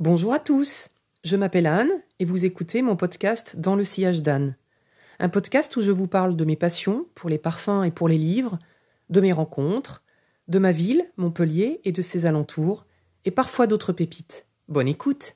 Bonjour 0.00 0.32
à 0.32 0.38
tous, 0.38 0.90
je 1.24 1.34
m'appelle 1.34 1.66
Anne 1.66 1.90
et 2.20 2.24
vous 2.24 2.44
écoutez 2.44 2.82
mon 2.82 2.94
podcast 2.94 3.56
Dans 3.58 3.74
le 3.74 3.82
sillage 3.82 4.22
d'Anne. 4.22 4.54
Un 5.18 5.28
podcast 5.28 5.76
où 5.76 5.80
je 5.80 5.90
vous 5.90 6.06
parle 6.06 6.36
de 6.36 6.44
mes 6.44 6.54
passions 6.54 7.06
pour 7.16 7.28
les 7.28 7.36
parfums 7.36 7.82
et 7.84 7.90
pour 7.90 8.08
les 8.08 8.16
livres, 8.16 8.60
de 9.10 9.20
mes 9.20 9.32
rencontres, 9.32 10.04
de 10.46 10.60
ma 10.60 10.70
ville, 10.70 11.02
Montpellier 11.16 11.80
et 11.82 11.90
de 11.90 12.00
ses 12.00 12.26
alentours, 12.26 12.86
et 13.24 13.32
parfois 13.32 13.66
d'autres 13.66 13.92
pépites. 13.92 14.46
Bonne 14.68 14.86
écoute! 14.86 15.34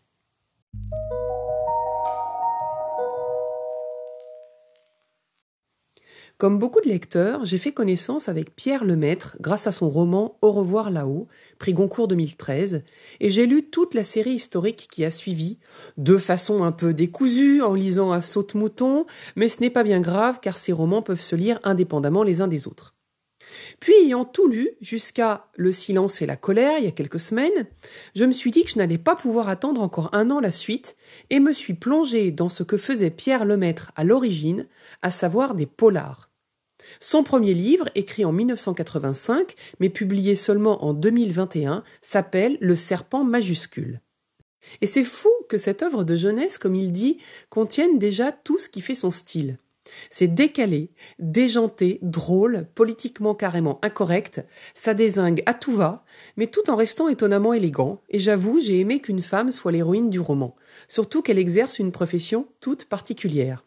Comme 6.39 6.59
beaucoup 6.59 6.81
de 6.81 6.89
lecteurs, 6.89 7.45
j'ai 7.45 7.59
fait 7.59 7.73
connaissance 7.73 8.29
avec 8.29 8.57
Pierre 8.57 8.85
Lemaître 8.85 9.37
grâce 9.41 9.67
à 9.67 9.73
son 9.73 9.89
roman 9.89 10.39
Au 10.43 10.53
revoir 10.53 10.91
là-haut, 10.91 11.29
prix 11.59 11.73
Goncourt 11.73 12.09
2013, 12.09 12.83
et 13.21 13.29
j'ai 13.29 13.47
lu 13.47 13.65
toute 13.65 13.95
la 13.95 14.05
série 14.05 14.33
historique 14.33 14.89
qui 14.91 15.05
a 15.05 15.11
suivi, 15.11 15.59
de 15.99 16.19
façon 16.19 16.65
un 16.65 16.73
peu 16.73 16.95
décousue, 16.95 17.63
en 17.63 17.75
lisant 17.75 18.13
à 18.13 18.21
saute-mouton, 18.21 19.07
mais 19.37 19.49
ce 19.49 19.61
n'est 19.61 19.71
pas 19.71 19.85
bien 19.85 20.01
grave 20.01 20.41
car 20.41 20.57
ces 20.57 20.73
romans 20.73 21.03
peuvent 21.03 21.21
se 21.21 21.37
lire 21.37 21.61
indépendamment 21.63 22.23
les 22.23 22.41
uns 22.41 22.49
des 22.49 22.67
autres. 22.67 22.92
Puis, 23.81 23.95
ayant 23.95 24.25
tout 24.25 24.49
lu, 24.49 24.71
jusqu'à 24.81 25.47
Le 25.55 25.73
silence 25.73 26.23
et 26.23 26.27
la 26.27 26.37
colère, 26.37 26.79
il 26.79 26.85
y 26.85 26.89
a 26.89 26.93
quelques 26.93 27.21
semaines, 27.21 27.67
je 28.15 28.25
me 28.25 28.33
suis 28.33 28.51
dit 28.51 28.65
que 28.65 28.71
je 28.71 28.79
n'allais 28.79 28.99
pas 28.99 29.17
pouvoir 29.17 29.49
attendre 29.49 29.83
encore 29.83 30.11
un 30.13 30.31
an 30.31 30.41
la 30.41 30.51
suite, 30.53 30.97
et 31.31 31.41
me 31.41 31.53
suis 31.53 31.75
plongé 31.75 32.31
dans 32.31 32.49
ce 32.49 32.63
que 32.63 32.77
faisait 32.77 33.11
Pierre 33.11 33.45
Lemaître 33.45 33.93
à 33.97 34.05
l'origine, 34.05 34.67
à 35.03 35.11
savoir 35.11 35.55
des 35.55 35.67
polars. 35.67 36.31
Son 37.01 37.23
premier 37.23 37.55
livre, 37.55 37.89
écrit 37.95 38.25
en 38.25 38.33
1985, 38.33 39.55
mais 39.81 39.89
publié 39.89 40.37
seulement 40.37 40.85
en 40.85 40.95
2021, 40.95 41.85
s'appelle 42.01 42.59
Le 42.61 42.77
serpent 42.77 43.25
majuscule. 43.25 44.01
Et 44.81 44.87
c'est 44.87 45.05
fou 45.05 45.31
que 45.49 45.59
cette 45.59 45.83
œuvre 45.83 46.05
de 46.05 46.17
jeunesse, 46.17 46.59
comme 46.59 46.75
il 46.75 46.93
dit, 46.93 47.19
contienne 47.51 47.99
déjà 47.99 48.33
tout 48.33 48.59
ce 48.59 48.69
qui 48.69 48.81
fait 48.81 48.95
son 48.95 49.11
style. 49.11 49.59
C'est 50.11 50.29
décalé, 50.29 50.91
déjanté, 51.19 51.99
drôle, 52.03 52.67
politiquement 52.75 53.35
carrément 53.35 53.79
incorrect, 53.83 54.45
ça 54.75 54.95
désingue 54.95 55.43
à 55.47 55.55
tout 55.55 55.73
va, 55.73 56.05
mais 56.37 56.47
tout 56.47 56.71
en 56.71 56.77
restant 56.77 57.09
étonnamment 57.09 57.53
élégant, 57.53 58.01
et 58.09 58.19
j'avoue, 58.19 58.61
j'ai 58.61 58.81
aimé 58.81 59.01
qu'une 59.01 59.23
femme 59.23 59.51
soit 59.51 59.73
l'héroïne 59.73 60.11
du 60.11 60.21
roman, 60.21 60.57
surtout 60.89 61.23
qu'elle 61.23 61.39
exerce 61.39 61.79
une 61.79 61.93
profession 61.93 62.47
toute 62.61 62.85
particulière. 62.87 63.65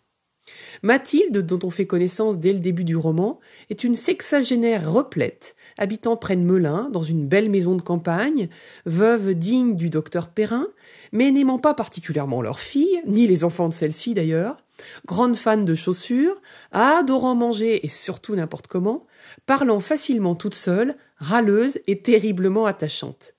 Mathilde, 0.83 1.39
dont 1.39 1.65
on 1.65 1.69
fait 1.69 1.87
connaissance 1.87 2.37
dès 2.39 2.53
le 2.53 2.59
début 2.59 2.83
du 2.83 2.95
roman, 2.95 3.39
est 3.69 3.83
une 3.83 3.95
sexagénaire 3.95 4.91
replète, 4.91 5.55
habitant 5.77 6.17
près 6.17 6.35
de 6.35 6.41
Melun, 6.41 6.89
dans 6.91 7.01
une 7.01 7.27
belle 7.27 7.49
maison 7.49 7.75
de 7.75 7.81
campagne, 7.81 8.49
veuve 8.85 9.33
digne 9.33 9.75
du 9.75 9.89
docteur 9.89 10.29
Perrin, 10.29 10.67
mais 11.11 11.31
n'aimant 11.31 11.59
pas 11.59 11.73
particulièrement 11.73 12.41
leur 12.41 12.59
fille, 12.59 13.01
ni 13.05 13.27
les 13.27 13.43
enfants 13.43 13.69
de 13.69 13.73
celle-ci 13.73 14.13
d'ailleurs, 14.13 14.57
grande 15.05 15.35
fan 15.35 15.65
de 15.65 15.75
chaussures, 15.75 16.41
adorant 16.71 17.35
manger 17.35 17.85
et 17.85 17.89
surtout 17.89 18.35
n'importe 18.35 18.67
comment, 18.67 19.05
parlant 19.45 19.79
facilement 19.79 20.35
toute 20.35 20.55
seule, 20.55 20.95
râleuse 21.17 21.79
et 21.87 22.01
terriblement 22.01 22.65
attachante. 22.65 23.33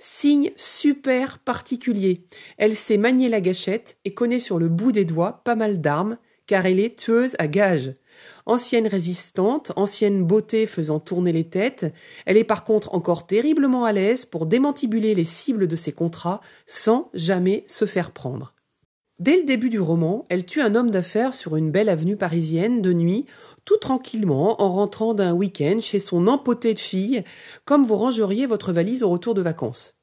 Signe 0.00 0.52
super 0.54 1.40
particulier. 1.40 2.24
Elle 2.56 2.76
sait 2.76 2.98
manier 2.98 3.28
la 3.28 3.40
gâchette 3.40 3.98
et 4.04 4.14
connaît 4.14 4.38
sur 4.38 4.58
le 4.58 4.68
bout 4.68 4.92
des 4.92 5.04
doigts 5.04 5.42
pas 5.44 5.56
mal 5.56 5.80
d'armes, 5.80 6.18
car 6.48 6.66
elle 6.66 6.80
est 6.80 6.98
tueuse 6.98 7.36
à 7.38 7.46
gages. 7.46 7.92
Ancienne 8.46 8.88
résistante, 8.88 9.70
ancienne 9.76 10.24
beauté 10.24 10.66
faisant 10.66 10.98
tourner 10.98 11.30
les 11.30 11.48
têtes, 11.48 11.94
elle 12.26 12.36
est 12.36 12.42
par 12.42 12.64
contre 12.64 12.92
encore 12.94 13.28
terriblement 13.28 13.84
à 13.84 13.92
l'aise 13.92 14.24
pour 14.24 14.46
démantibuler 14.46 15.14
les 15.14 15.24
cibles 15.24 15.68
de 15.68 15.76
ses 15.76 15.92
contrats 15.92 16.40
sans 16.66 17.10
jamais 17.14 17.62
se 17.68 17.84
faire 17.84 18.10
prendre. 18.10 18.54
Dès 19.20 19.36
le 19.36 19.44
début 19.44 19.68
du 19.68 19.80
roman, 19.80 20.24
elle 20.28 20.46
tue 20.46 20.62
un 20.62 20.76
homme 20.76 20.90
d'affaires 20.90 21.34
sur 21.34 21.56
une 21.56 21.72
belle 21.72 21.88
avenue 21.88 22.16
parisienne 22.16 22.80
de 22.80 22.92
nuit, 22.92 23.26
tout 23.64 23.76
tranquillement 23.76 24.62
en 24.62 24.68
rentrant 24.72 25.12
d'un 25.12 25.32
week-end 25.32 25.78
chez 25.80 25.98
son 25.98 26.28
empoté 26.28 26.72
de 26.72 26.78
fille, 26.78 27.24
comme 27.64 27.84
vous 27.84 27.96
rangeriez 27.96 28.46
votre 28.46 28.72
valise 28.72 29.02
au 29.02 29.10
retour 29.10 29.34
de 29.34 29.42
vacances. 29.42 29.97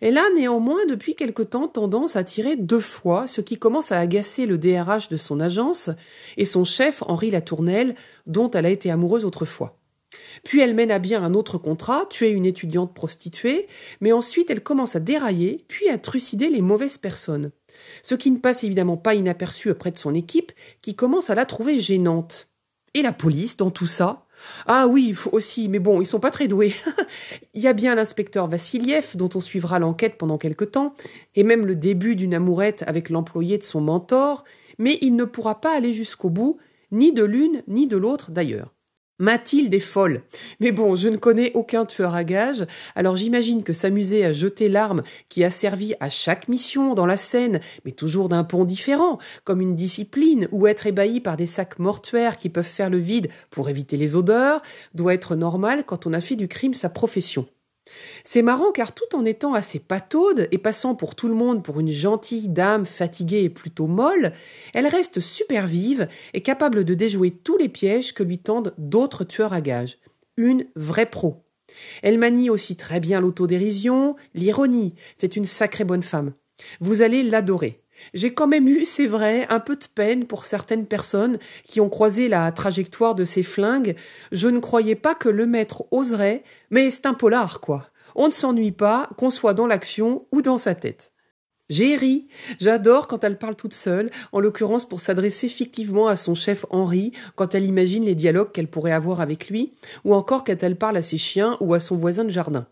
Elle 0.00 0.18
a 0.18 0.24
néanmoins 0.34 0.84
depuis 0.86 1.14
quelque 1.14 1.42
temps 1.42 1.68
tendance 1.68 2.16
à 2.16 2.24
tirer 2.24 2.56
deux 2.56 2.80
fois, 2.80 3.26
ce 3.26 3.40
qui 3.40 3.58
commence 3.58 3.92
à 3.92 3.98
agacer 3.98 4.46
le 4.46 4.58
DRH 4.58 5.08
de 5.08 5.16
son 5.16 5.40
agence 5.40 5.90
et 6.36 6.44
son 6.44 6.64
chef 6.64 7.02
Henri 7.06 7.30
Latournelle, 7.30 7.94
dont 8.26 8.50
elle 8.50 8.66
a 8.66 8.70
été 8.70 8.90
amoureuse 8.90 9.24
autrefois. 9.24 9.78
Puis 10.44 10.60
elle 10.60 10.74
mène 10.74 10.90
à 10.90 10.98
bien 10.98 11.22
un 11.22 11.34
autre 11.34 11.58
contrat, 11.58 12.06
tuer 12.08 12.30
une 12.30 12.46
étudiante 12.46 12.94
prostituée, 12.94 13.66
mais 14.00 14.12
ensuite 14.12 14.50
elle 14.50 14.62
commence 14.62 14.96
à 14.96 15.00
dérailler, 15.00 15.64
puis 15.68 15.88
à 15.88 15.98
trucider 15.98 16.48
les 16.48 16.62
mauvaises 16.62 16.98
personnes. 16.98 17.50
Ce 18.02 18.14
qui 18.14 18.30
ne 18.30 18.38
passe 18.38 18.64
évidemment 18.64 18.96
pas 18.96 19.14
inaperçu 19.14 19.70
auprès 19.70 19.90
de 19.90 19.98
son 19.98 20.14
équipe, 20.14 20.52
qui 20.82 20.94
commence 20.94 21.30
à 21.30 21.34
la 21.34 21.46
trouver 21.46 21.78
gênante. 21.78 22.48
Et 22.94 23.02
la 23.02 23.12
police, 23.12 23.56
dans 23.56 23.70
tout 23.70 23.86
ça, 23.86 24.25
ah 24.66 24.86
oui, 24.86 25.14
aussi, 25.32 25.68
mais 25.68 25.78
bon, 25.78 26.00
ils 26.00 26.06
sont 26.06 26.20
pas 26.20 26.30
très 26.30 26.48
doués. 26.48 26.74
Il 27.54 27.62
y 27.62 27.66
a 27.66 27.72
bien 27.72 27.94
l'inspecteur 27.94 28.46
Vassiliev, 28.48 29.16
dont 29.16 29.30
on 29.34 29.40
suivra 29.40 29.78
l'enquête 29.78 30.16
pendant 30.18 30.38
quelque 30.38 30.64
temps, 30.64 30.94
et 31.34 31.42
même 31.42 31.66
le 31.66 31.74
début 31.74 32.16
d'une 32.16 32.34
amourette 32.34 32.84
avec 32.86 33.10
l'employé 33.10 33.58
de 33.58 33.62
son 33.62 33.80
mentor, 33.80 34.44
mais 34.78 34.98
il 35.00 35.16
ne 35.16 35.24
pourra 35.24 35.60
pas 35.60 35.76
aller 35.76 35.92
jusqu'au 35.92 36.30
bout, 36.30 36.58
ni 36.92 37.12
de 37.12 37.24
l'une 37.24 37.62
ni 37.66 37.88
de 37.88 37.96
l'autre 37.96 38.30
d'ailleurs. 38.30 38.75
Mathilde 39.18 39.72
est 39.72 39.80
folle. 39.80 40.22
Mais 40.60 40.72
bon, 40.72 40.94
je 40.94 41.08
ne 41.08 41.16
connais 41.16 41.52
aucun 41.54 41.86
tueur 41.86 42.14
à 42.14 42.22
gages, 42.22 42.66
alors 42.94 43.16
j'imagine 43.16 43.62
que 43.62 43.72
s'amuser 43.72 44.24
à 44.24 44.32
jeter 44.32 44.68
l'arme 44.68 45.02
qui 45.28 45.42
a 45.42 45.50
servi 45.50 45.94
à 46.00 46.10
chaque 46.10 46.48
mission 46.48 46.94
dans 46.94 47.06
la 47.06 47.16
scène, 47.16 47.60
mais 47.84 47.92
toujours 47.92 48.28
d'un 48.28 48.44
pont 48.44 48.64
différent, 48.64 49.18
comme 49.44 49.62
une 49.62 49.74
discipline, 49.74 50.48
ou 50.52 50.66
être 50.66 50.86
ébahi 50.86 51.20
par 51.20 51.36
des 51.36 51.46
sacs 51.46 51.78
mortuaires 51.78 52.36
qui 52.36 52.50
peuvent 52.50 52.64
faire 52.64 52.90
le 52.90 52.98
vide 52.98 53.28
pour 53.50 53.70
éviter 53.70 53.96
les 53.96 54.16
odeurs, 54.16 54.60
doit 54.94 55.14
être 55.14 55.34
normal 55.34 55.84
quand 55.86 56.06
on 56.06 56.12
a 56.12 56.20
fait 56.20 56.36
du 56.36 56.48
crime 56.48 56.74
sa 56.74 56.90
profession. 56.90 57.46
C'est 58.24 58.42
marrant 58.42 58.72
car 58.72 58.92
tout 58.92 59.14
en 59.14 59.24
étant 59.24 59.54
assez 59.54 59.78
pataude 59.78 60.48
et 60.50 60.58
passant 60.58 60.94
pour 60.94 61.14
tout 61.14 61.28
le 61.28 61.34
monde 61.34 61.62
pour 61.62 61.80
une 61.80 61.88
gentille 61.88 62.48
dame 62.48 62.86
fatiguée 62.86 63.44
et 63.44 63.48
plutôt 63.48 63.86
molle, 63.86 64.32
elle 64.74 64.86
reste 64.86 65.20
super 65.20 65.66
vive 65.66 66.08
et 66.34 66.40
capable 66.40 66.84
de 66.84 66.94
déjouer 66.94 67.30
tous 67.30 67.56
les 67.56 67.68
pièges 67.68 68.14
que 68.14 68.22
lui 68.22 68.38
tendent 68.38 68.74
d'autres 68.78 69.24
tueurs 69.24 69.52
à 69.52 69.60
gages. 69.60 69.98
Une 70.36 70.66
vraie 70.74 71.10
pro. 71.10 71.44
Elle 72.02 72.18
manie 72.18 72.50
aussi 72.50 72.76
très 72.76 73.00
bien 73.00 73.20
l'autodérision, 73.20 74.16
l'ironie. 74.34 74.94
C'est 75.16 75.36
une 75.36 75.44
sacrée 75.44 75.84
bonne 75.84 76.02
femme. 76.02 76.32
Vous 76.80 77.02
allez 77.02 77.22
l'adorer. 77.22 77.80
J'ai 78.14 78.32
quand 78.34 78.46
même 78.46 78.68
eu, 78.68 78.84
c'est 78.84 79.06
vrai, 79.06 79.46
un 79.48 79.60
peu 79.60 79.76
de 79.76 79.86
peine 79.94 80.26
pour 80.26 80.44
certaines 80.44 80.86
personnes 80.86 81.38
qui 81.64 81.80
ont 81.80 81.88
croisé 81.88 82.28
la 82.28 82.50
trajectoire 82.52 83.14
de 83.14 83.24
ces 83.24 83.42
flingues. 83.42 83.96
Je 84.32 84.48
ne 84.48 84.58
croyais 84.58 84.94
pas 84.94 85.14
que 85.14 85.28
le 85.28 85.46
maître 85.46 85.84
oserait, 85.90 86.42
mais 86.70 86.90
c'est 86.90 87.06
un 87.06 87.14
polar, 87.14 87.60
quoi. 87.60 87.90
On 88.14 88.28
ne 88.28 88.32
s'ennuie 88.32 88.72
pas, 88.72 89.08
qu'on 89.18 89.30
soit 89.30 89.54
dans 89.54 89.66
l'action 89.66 90.26
ou 90.32 90.42
dans 90.42 90.58
sa 90.58 90.74
tête. 90.74 91.12
J'ai 91.68 91.96
ri. 91.96 92.28
J'adore 92.60 93.08
quand 93.08 93.24
elle 93.24 93.38
parle 93.38 93.56
toute 93.56 93.74
seule, 93.74 94.10
en 94.32 94.38
l'occurrence 94.38 94.88
pour 94.88 95.00
s'adresser 95.00 95.48
fictivement 95.48 96.06
à 96.06 96.14
son 96.14 96.34
chef 96.34 96.64
Henri, 96.70 97.12
quand 97.34 97.54
elle 97.54 97.64
imagine 97.64 98.04
les 98.04 98.14
dialogues 98.14 98.52
qu'elle 98.52 98.68
pourrait 98.68 98.92
avoir 98.92 99.20
avec 99.20 99.48
lui, 99.48 99.72
ou 100.04 100.14
encore 100.14 100.44
quand 100.44 100.62
elle 100.62 100.76
parle 100.76 100.96
à 100.96 101.02
ses 101.02 101.18
chiens 101.18 101.56
ou 101.60 101.74
à 101.74 101.80
son 101.80 101.96
voisin 101.96 102.24
de 102.24 102.30
jardin. 102.30 102.66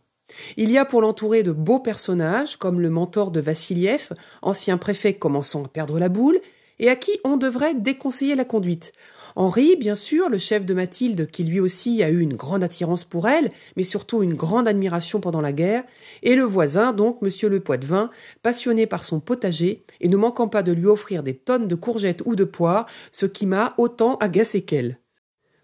Il 0.56 0.70
y 0.70 0.78
a 0.78 0.84
pour 0.84 1.00
l'entourer 1.00 1.42
de 1.42 1.52
beaux 1.52 1.80
personnages, 1.80 2.56
comme 2.56 2.80
le 2.80 2.90
mentor 2.90 3.30
de 3.30 3.40
Vassiliev, 3.40 4.10
ancien 4.42 4.78
préfet 4.78 5.14
commençant 5.14 5.64
à 5.64 5.68
perdre 5.68 5.98
la 5.98 6.08
boule, 6.08 6.40
et 6.80 6.88
à 6.88 6.96
qui 6.96 7.12
on 7.24 7.36
devrait 7.36 7.74
déconseiller 7.74 8.34
la 8.34 8.44
conduite. 8.44 8.92
Henri, 9.36 9.76
bien 9.76 9.94
sûr, 9.94 10.28
le 10.28 10.38
chef 10.38 10.64
de 10.64 10.74
Mathilde, 10.74 11.28
qui 11.30 11.44
lui 11.44 11.60
aussi 11.60 12.02
a 12.02 12.10
eu 12.10 12.20
une 12.20 12.34
grande 12.34 12.62
attirance 12.62 13.04
pour 13.04 13.28
elle, 13.28 13.48
mais 13.76 13.82
surtout 13.82 14.22
une 14.22 14.34
grande 14.34 14.68
admiration 14.68 15.20
pendant 15.20 15.40
la 15.40 15.52
guerre, 15.52 15.84
et 16.22 16.34
le 16.34 16.44
voisin, 16.44 16.92
donc 16.92 17.20
monsieur 17.22 17.48
le 17.48 17.60
Poitvin, 17.60 18.10
passionné 18.42 18.86
par 18.86 19.04
son 19.04 19.20
potager, 19.20 19.84
et 20.00 20.08
ne 20.08 20.16
manquant 20.16 20.48
pas 20.48 20.62
de 20.62 20.72
lui 20.72 20.86
offrir 20.86 21.22
des 21.22 21.34
tonnes 21.34 21.68
de 21.68 21.74
courgettes 21.74 22.22
ou 22.26 22.36
de 22.36 22.44
poires, 22.44 22.86
ce 23.12 23.26
qui 23.26 23.46
m'a 23.46 23.74
autant 23.78 24.16
agacé 24.16 24.62
qu'elle. 24.62 24.98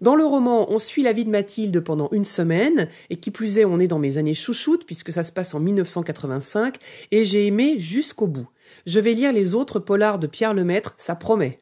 Dans 0.01 0.15
le 0.15 0.25
roman, 0.25 0.73
on 0.73 0.79
suit 0.79 1.03
la 1.03 1.13
vie 1.13 1.25
de 1.25 1.31
Mathilde 1.31 1.81
pendant 1.81 2.09
une 2.13 2.25
semaine, 2.25 2.89
et 3.11 3.17
qui 3.17 3.31
plus 3.31 3.59
est, 3.59 3.67
on 3.67 3.79
est 3.79 3.89
dans 3.89 3.99
mes 3.99 4.17
années 4.17 4.35
chouchoutes, 4.35 4.87
puisque 4.87 5.13
ça 5.13 5.25
se 5.25 5.33
passe 5.33 5.55
en 5.55 5.61
1985, 5.61 6.77
et 7.11 7.25
j'ai 7.27 7.47
aimé 7.47 7.79
jusqu'au 7.79 8.27
bout. 8.27 8.49
Je 8.87 8.99
vais 8.99 9.13
lire 9.13 9.33
les 9.33 9.55
autres 9.55 9.79
polars 9.79 10.19
de 10.19 10.27
Pierre 10.27 10.55
Lemaître, 10.55 10.95
ça 10.97 11.15
promet. 11.15 11.61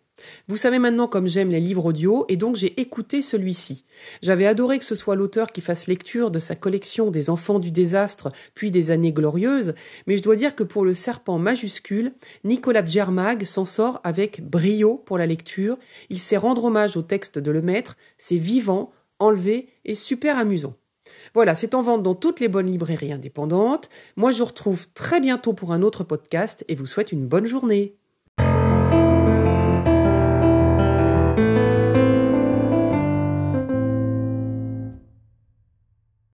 Vous 0.48 0.56
savez 0.56 0.78
maintenant 0.78 1.08
comme 1.08 1.26
j'aime 1.26 1.50
les 1.50 1.60
livres 1.60 1.86
audio 1.86 2.24
et 2.28 2.36
donc 2.36 2.56
j'ai 2.56 2.80
écouté 2.80 3.22
celui-ci. 3.22 3.84
J'avais 4.22 4.46
adoré 4.46 4.78
que 4.78 4.84
ce 4.84 4.94
soit 4.94 5.16
l'auteur 5.16 5.52
qui 5.52 5.60
fasse 5.60 5.86
lecture 5.86 6.30
de 6.30 6.38
sa 6.38 6.54
collection 6.54 7.10
des 7.10 7.30
enfants 7.30 7.58
du 7.58 7.70
désastre 7.70 8.28
puis 8.54 8.70
des 8.70 8.90
années 8.90 9.12
glorieuses, 9.12 9.74
mais 10.06 10.16
je 10.16 10.22
dois 10.22 10.36
dire 10.36 10.54
que 10.54 10.62
pour 10.62 10.84
le 10.84 10.94
serpent 10.94 11.38
majuscule, 11.38 12.12
Nicolas 12.44 12.84
Germag 12.84 13.44
s'en 13.44 13.64
sort 13.64 14.00
avec 14.04 14.42
brio 14.42 14.94
pour 14.96 15.18
la 15.18 15.26
lecture. 15.26 15.78
Il 16.10 16.18
sait 16.18 16.36
rendre 16.36 16.64
hommage 16.64 16.96
au 16.96 17.02
texte 17.02 17.38
de 17.38 17.50
le 17.50 17.62
maître, 17.62 17.96
c'est 18.16 18.36
vivant, 18.36 18.92
enlevé 19.18 19.68
et 19.84 19.94
super 19.94 20.38
amusant. 20.38 20.74
Voilà, 21.34 21.54
c'est 21.54 21.74
en 21.74 21.82
vente 21.82 22.02
dans 22.02 22.14
toutes 22.14 22.40
les 22.40 22.48
bonnes 22.48 22.70
librairies 22.70 23.12
indépendantes. 23.12 23.88
Moi, 24.16 24.30
je 24.30 24.38
vous 24.38 24.46
retrouve 24.46 24.88
très 24.92 25.20
bientôt 25.20 25.52
pour 25.52 25.72
un 25.72 25.82
autre 25.82 26.04
podcast 26.04 26.64
et 26.68 26.74
vous 26.74 26.86
souhaite 26.86 27.12
une 27.12 27.26
bonne 27.26 27.46
journée. 27.46 27.96